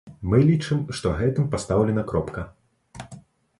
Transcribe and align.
Мы 0.29 0.37
лічым, 0.45 0.79
што 0.99 1.11
гэтым 1.19 1.45
пастаўлена 1.53 2.07
кропка. 2.09 2.49